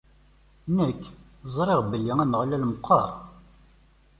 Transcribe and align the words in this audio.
Nekk, 0.75 1.01
ẓriɣ 1.55 1.79
belli 1.91 2.11
Ameɣlal 2.13 2.63
meqqer. 2.71 3.07